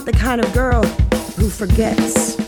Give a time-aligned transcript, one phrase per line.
[0.00, 0.82] Not the kind of girl
[1.36, 2.39] who forgets.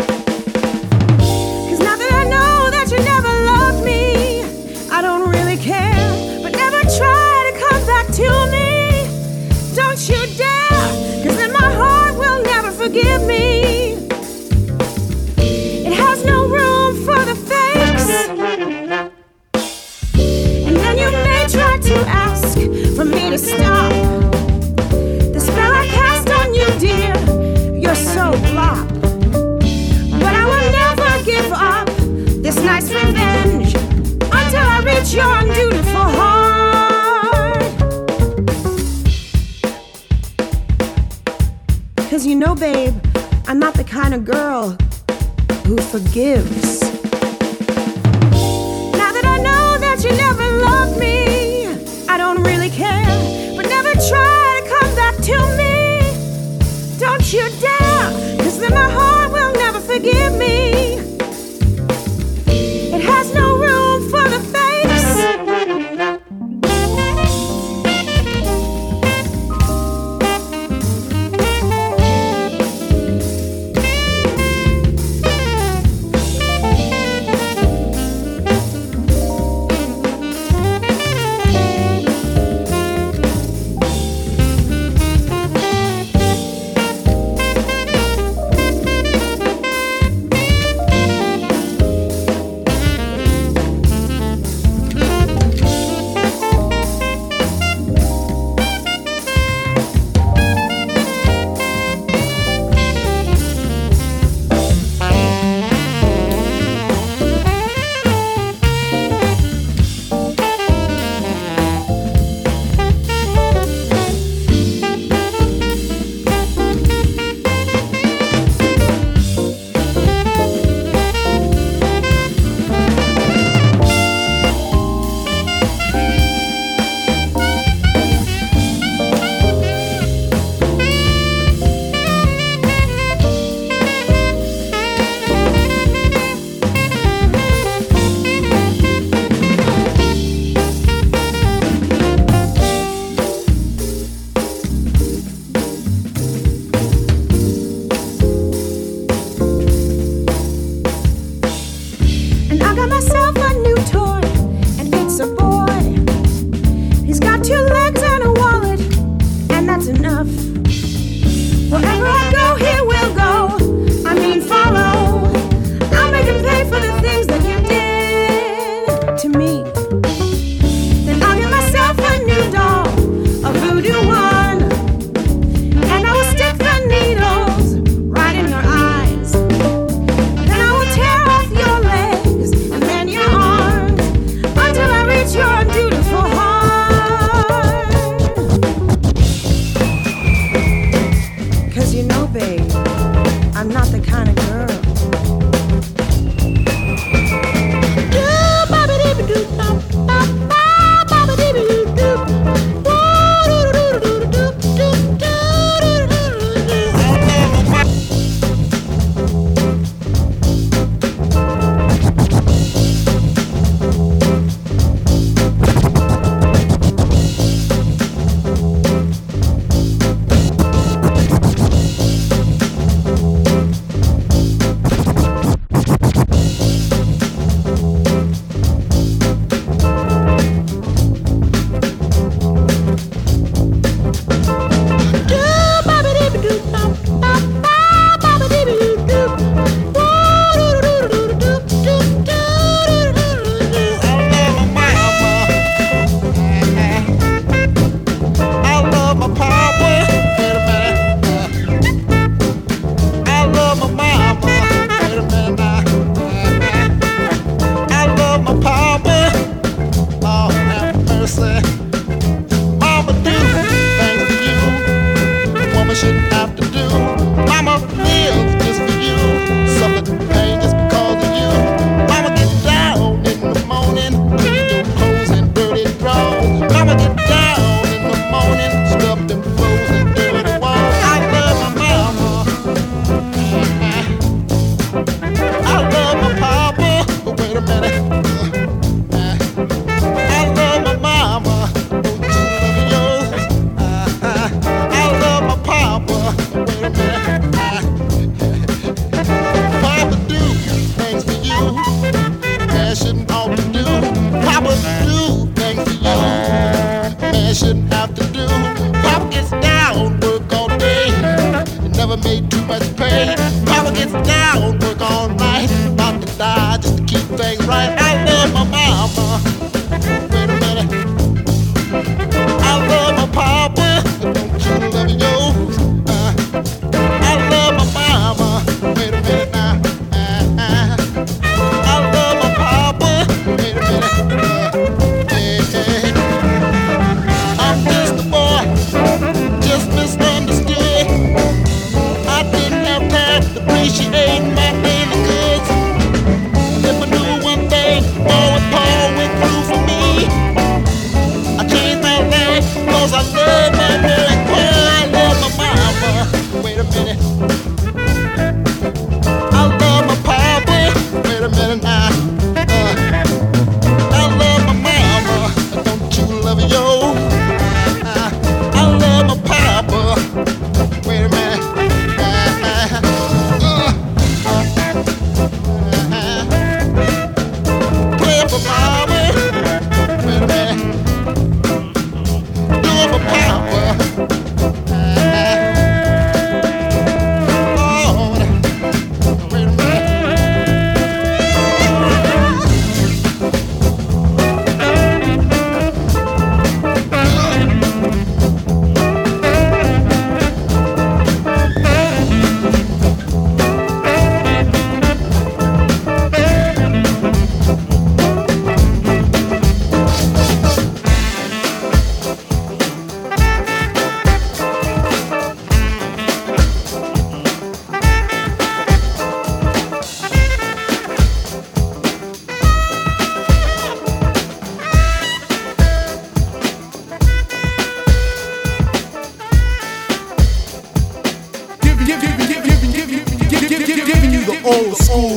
[312.16, 313.34] never made too much pay.
[313.66, 317.91] Mama gets down, work all night, about to die just to keep things right.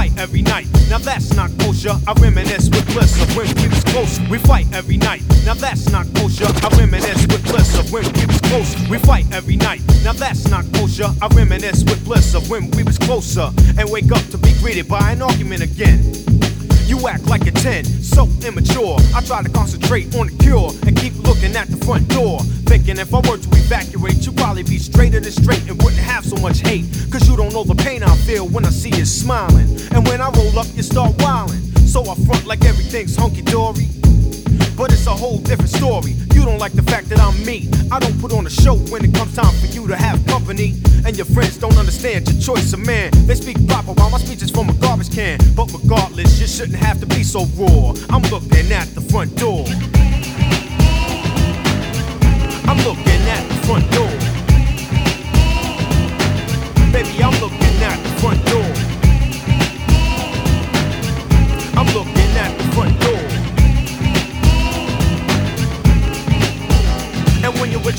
[0.00, 0.66] fight every night.
[0.88, 1.94] Now that's not kosher.
[2.08, 4.18] I reminisce with bliss of when we was close.
[4.30, 5.22] We fight every night.
[5.44, 6.48] Now that's not kosher.
[6.64, 8.70] I reminisce with bliss of when we was close.
[8.88, 9.82] We fight every night.
[10.02, 11.10] Now that's not kosher.
[11.20, 13.50] I reminisce with bliss of when we was closer.
[13.78, 16.19] And wake up to be greeted by an argument again.
[17.08, 18.96] Act like a 10, so immature.
[19.14, 22.40] I try to concentrate on the cure and keep looking at the front door.
[22.70, 26.24] Thinking if I were to evacuate, you'd probably be straighter than straight and wouldn't have
[26.24, 26.84] so much hate.
[27.10, 29.68] Cause you don't know the pain I feel when I see you smiling.
[29.92, 31.60] And when I roll up, you start wilding.
[31.86, 33.99] So I front like everything's hunky dory.
[34.76, 36.12] But it's a whole different story.
[36.34, 37.68] You don't like the fact that I'm me.
[37.90, 40.74] I don't put on a show when it comes time for you to have company.
[41.04, 43.10] And your friends don't understand your choice of man.
[43.26, 45.38] They speak proper while my speech is from a garbage can.
[45.54, 47.94] But regardless, you shouldn't have to be so raw.
[48.08, 49.64] I'm looking at the front door.
[52.70, 54.14] I'm looking at the front door.
[56.92, 58.69] Baby, I'm looking at the front door.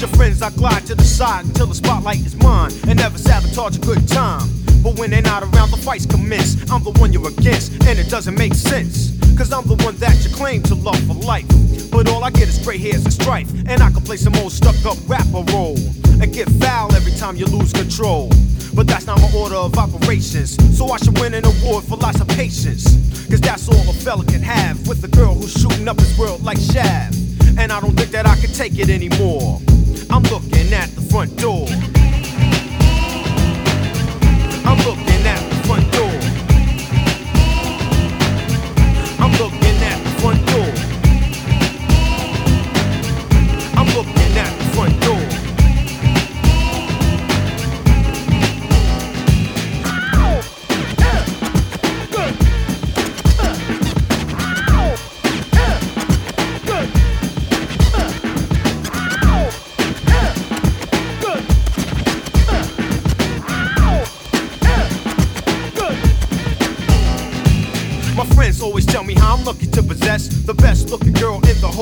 [0.02, 3.78] Your friends, I glide to the side until the spotlight is mine and never sabotage
[3.78, 4.50] a good time.
[4.82, 6.58] But when they're not around, the fights commence.
[6.72, 9.12] I'm the one you're against, and it doesn't make sense.
[9.38, 11.46] Cause I'm the one that you claim to love for life.
[11.92, 13.48] But all I get is gray hairs and strife.
[13.68, 15.78] And I can play some old stuck up rapper role.
[16.20, 18.30] And get foul every time you lose control.
[18.74, 20.58] But that's not my order of operations.
[20.76, 22.86] So I should win an award for lots of patience.
[23.30, 26.44] Cause that's all a fella can have with a girl who's shooting up his world
[26.44, 27.18] like Shaft.
[27.60, 29.62] And I don't think that I can take it anymore.
[30.14, 31.66] I'm looking at the front door.
[34.66, 35.11] I'm looking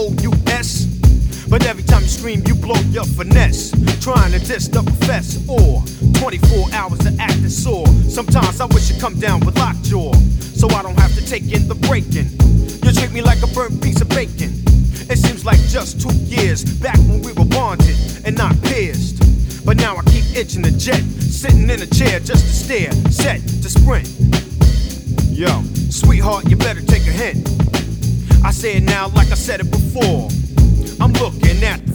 [0.08, 0.86] US.
[1.50, 3.72] But every time you scream, you blow your finesse.
[4.00, 5.84] Trying to diss the profess or
[6.20, 7.88] 24 hours of acting sore.
[8.08, 11.68] Sometimes I wish you'd come down with lockjaw, so I don't have to take in
[11.68, 12.30] the breaking.
[12.84, 14.54] You treat me like a burnt piece of bacon.
[15.10, 19.18] It seems like just two years back when we were bonded and not pierced.
[19.66, 23.42] But now I keep itching the jet, sitting in a chair just to stare, set
[23.42, 24.08] to sprint.
[25.30, 27.48] Yo, sweetheart, you better take a hint.
[28.46, 29.79] I say it now like I said it before.
[29.98, 31.89] I'm looking at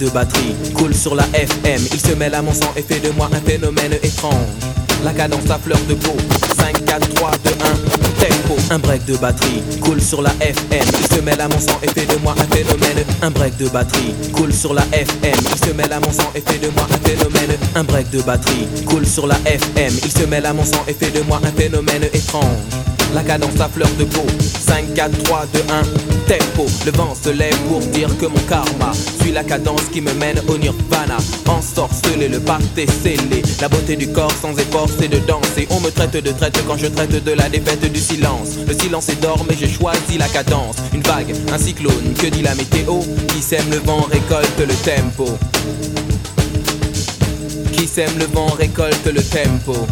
[0.00, 1.80] De batterie coule sur la FM.
[1.90, 4.34] Il se mêle à mon sang et fait de moi un phénomène étrange.
[5.02, 6.14] La cadence à fleur de peau.
[6.58, 7.54] 5, 4, 3, 2, 1,
[8.20, 8.56] tempo.
[8.70, 10.84] Un break de batterie coule sur la FM.
[11.00, 13.04] Il se mêle à mon sang et fait de moi un phénomène.
[13.22, 15.38] Un break de batterie coule sur la FM.
[15.52, 17.56] Il se mêle à mon sang et fait de moi un phénomène.
[17.74, 19.92] Un break de batterie coule sur la FM.
[20.04, 22.85] Il se mêle à mon sang et fait de moi un phénomène étrange.
[23.16, 24.26] La cadence à fleur de peau.
[24.38, 25.82] 5, 4, 3, 2, 1
[26.28, 26.66] Tempo.
[26.84, 30.38] Le vent se lève pour dire que mon karma Suit la cadence qui me mène
[30.46, 31.16] au nirvana.
[31.48, 35.66] Ensorcelé, le pacte est scellé La beauté du corps sans effort c'est de danser.
[35.70, 38.50] On me traite de traite quand je traite de la défaite du silence.
[38.68, 40.76] Le silence est d'or mais j'ai choisi la cadence.
[40.92, 42.98] Une vague, un cyclone, que dit la météo?
[43.28, 45.38] Qui sème le vent récolte le tempo.
[47.72, 49.86] Qui sème le vent récolte le tempo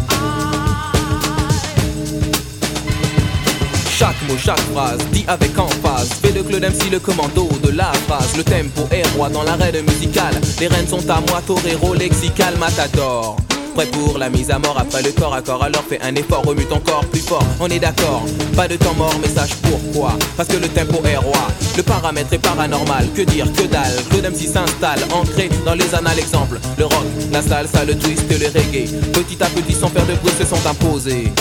[3.97, 6.09] Chaque mot, chaque phrase, dit avec emphase.
[6.21, 8.35] Fait de Claude MC le commando de la phrase.
[8.35, 10.35] Le tempo est roi dans l'arène musicale.
[10.59, 13.37] Les rênes sont à moi, torero, lexical, matador.
[13.73, 15.63] Prêt pour la mise à mort après le corps à corps.
[15.63, 17.45] Alors fais un effort, remue ton corps plus fort.
[17.61, 20.17] On est d'accord, pas de temps mort mais sache pourquoi.
[20.35, 21.47] Parce que le tempo est roi.
[21.77, 23.95] Le paramètre est paranormal, que dire, que dalle.
[24.09, 26.19] Claude MC s'installe, ancré dans les annales.
[26.19, 28.91] Exemple, le rock, la salsa, le twist le reggae.
[29.13, 31.31] Petit à petit sans faire de bruit se sont imposés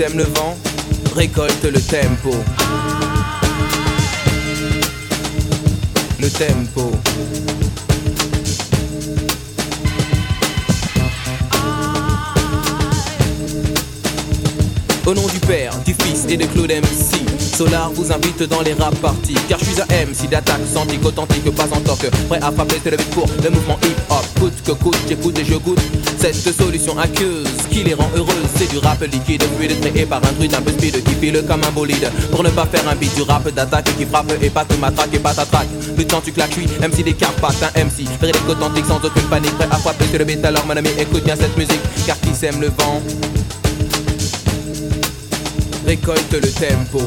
[0.00, 0.56] sème le vent
[1.14, 2.34] récolte le tempo.
[6.18, 6.90] Le tempo.
[15.04, 18.72] Au nom du Père, du Fils et de Claude MC Solar vous invite dans les
[18.72, 19.34] rap parties.
[19.46, 22.08] Car je suis un MC d'attaque, santique, authentique, pas en toque.
[22.26, 24.24] Prêt à frapper, c'est le beat pour le mouvement hip-hop.
[24.40, 25.78] Coûte que coûte, j'écoute et je goûte
[26.18, 30.32] Cette solution aqueuse qui les rend heureuses C'est du rap liquide, fluide, créé par un
[30.32, 32.10] druide un peu speed Qui file comme un bolide.
[32.30, 35.12] Pour ne pas faire un beat du rap d'attaque Qui frappe et pas te matraque
[35.12, 35.68] et pas t'attraque.
[35.98, 39.54] Le temps tu claques, je MC des Carpates, un MC Véridique authentique sans aucune panique
[39.58, 41.82] Prêt à frapper, c'est le beat Alors mon ami écoute bien cette musique.
[42.06, 43.02] Car qui sème le vent
[45.90, 47.00] récolte le tempo.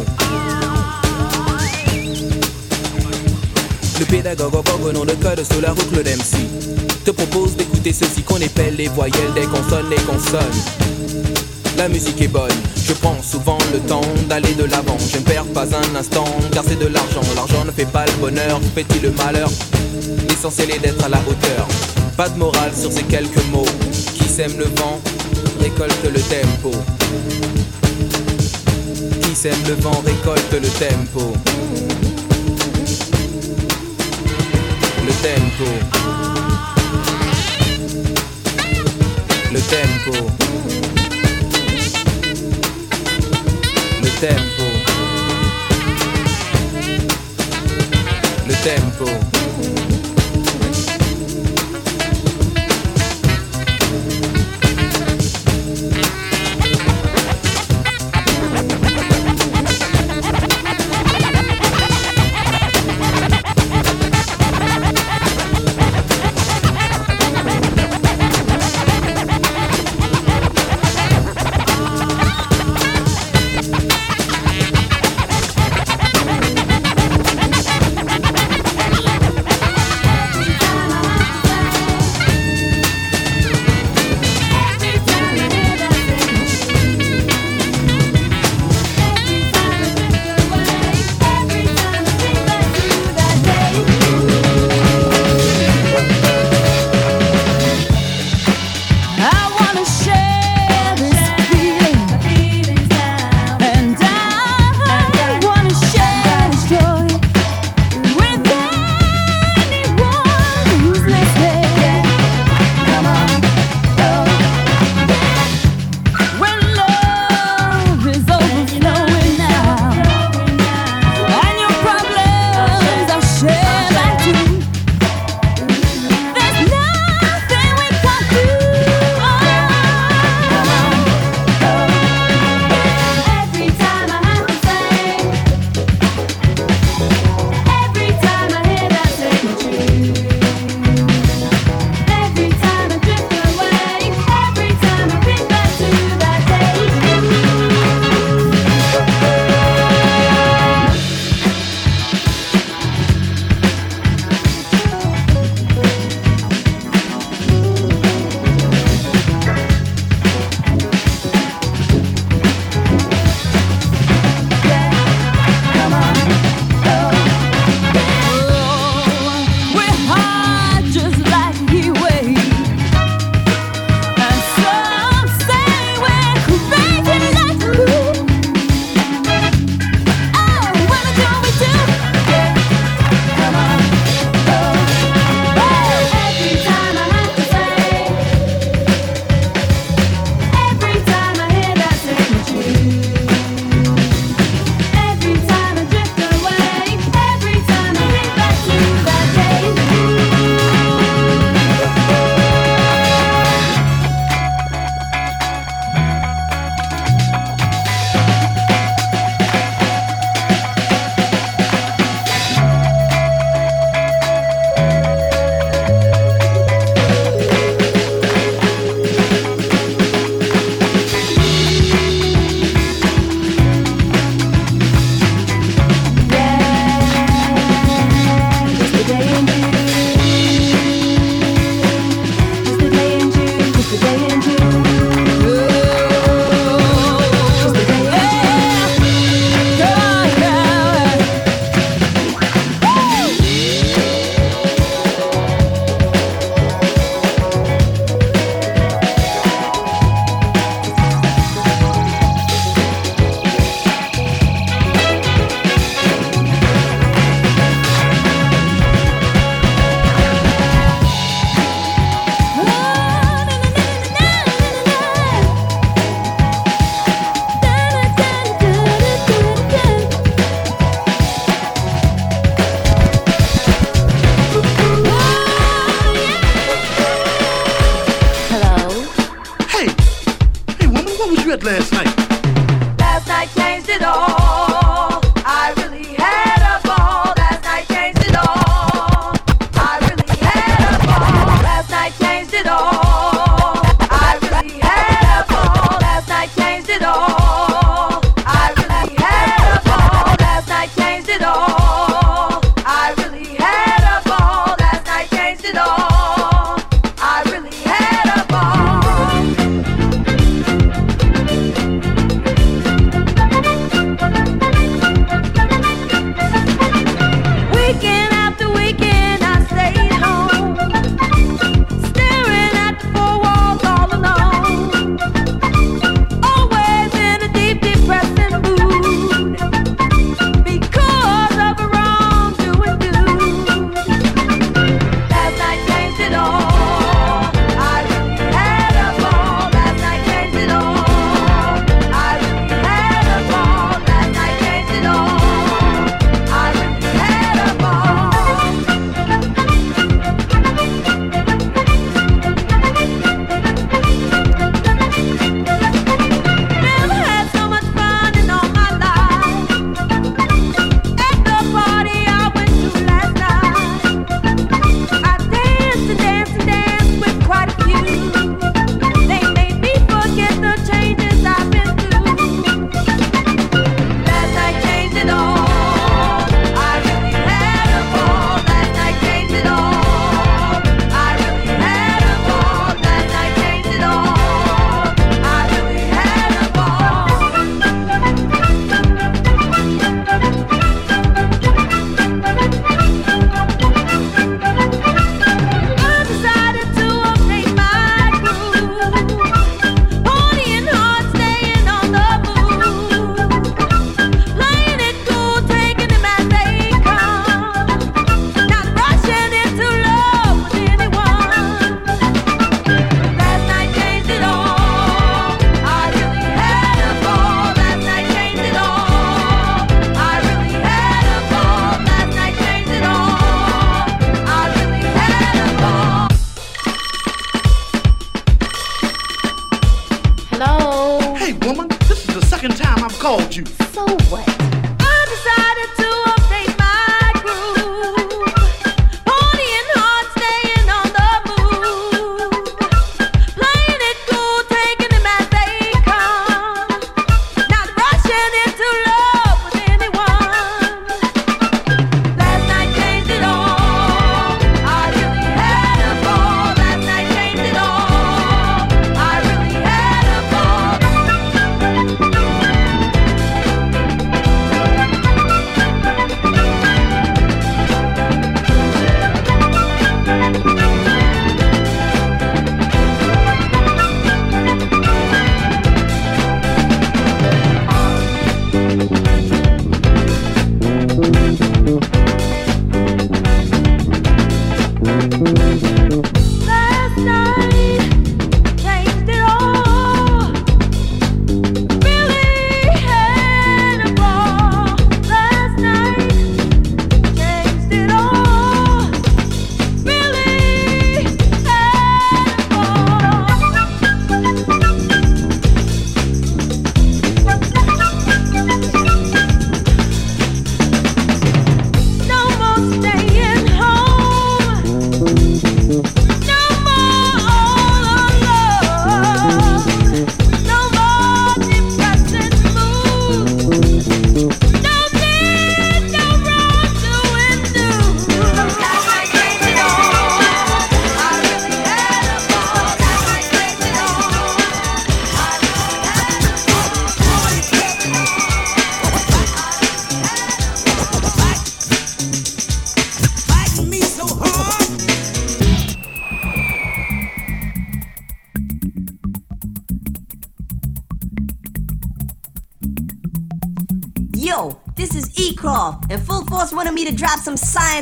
[3.97, 6.35] Le pédagogue au nom de code sous la route le MC
[7.05, 10.59] te propose d'écouter ceci qu'on épelle les voyelles des consonnes et consonnes.
[11.77, 12.51] La musique est bonne,
[12.85, 14.97] je prends souvent le temps d'aller de l'avant.
[14.99, 17.21] Je ne perds pas un instant car c'est de l'argent.
[17.37, 19.49] L'argent ne fait pas le bonheur, fait-il le malheur?
[20.27, 21.69] L'essentiel est d'être à la hauteur.
[22.17, 23.71] Pas de morale sur ces quelques mots.
[24.13, 24.99] Qui sème le vent
[25.61, 26.71] récolte le tempo.
[29.35, 31.33] Le vent récolte le tempo.
[35.03, 35.65] Le tempo.
[39.51, 40.11] Le tempo.
[44.03, 44.65] Le tempo.
[48.47, 49.32] Le tempo.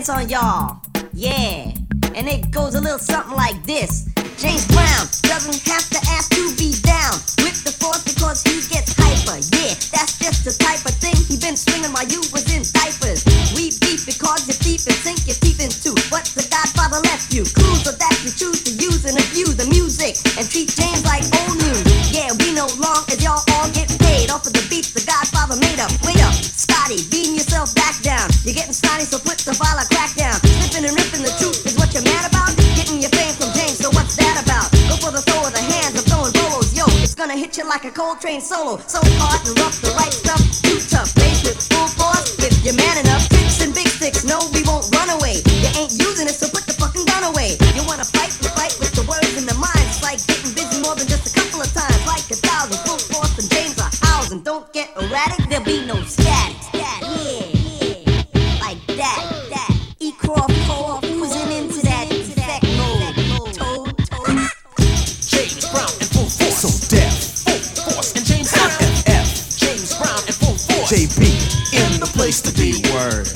[0.10, 0.51] On y'all.
[72.54, 73.32] Ghetto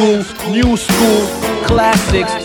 [0.00, 1.26] school, new school,
[1.66, 2.39] classics.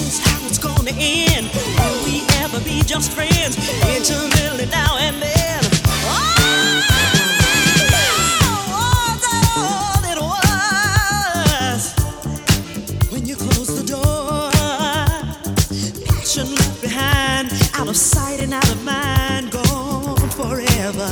[0.00, 0.20] Was
[9.24, 10.18] that all it
[11.70, 11.82] was?
[13.10, 14.50] When you close the door.
[16.06, 21.10] Passion left behind out of sight and out of mind gone forever.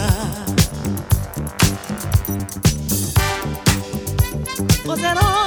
[4.84, 5.45] What's that all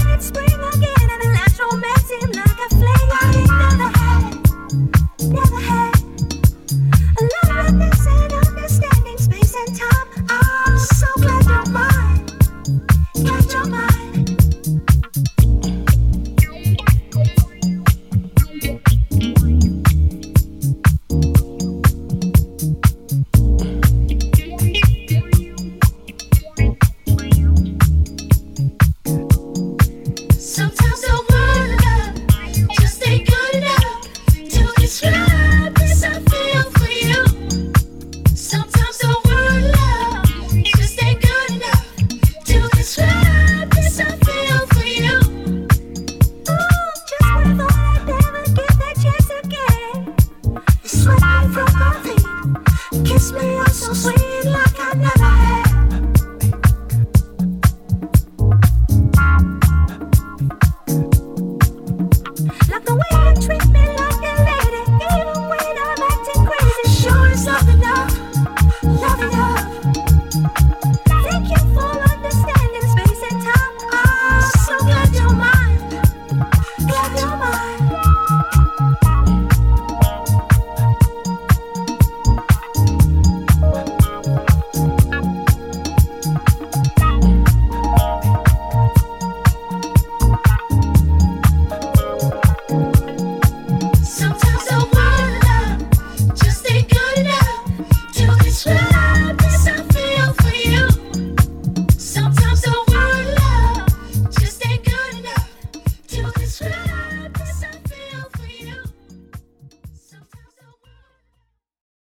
[0.00, 0.51] Let's play.